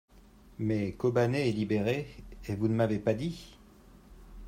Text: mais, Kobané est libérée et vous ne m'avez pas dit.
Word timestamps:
mais, 0.57 0.93
Kobané 0.93 1.47
est 1.47 1.51
libérée 1.51 2.07
et 2.47 2.55
vous 2.55 2.67
ne 2.67 2.73
m'avez 2.73 2.97
pas 2.97 3.13
dit. 3.13 3.55